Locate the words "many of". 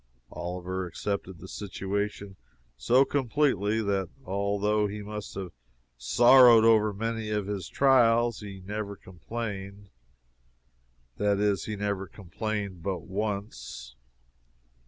6.91-7.45